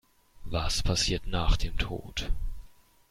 [0.45, 2.31] Was passiert nach dem Tod?